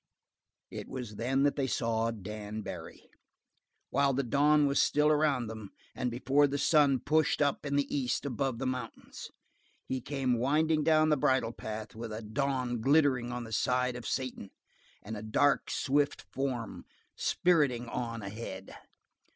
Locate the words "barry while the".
2.63-4.23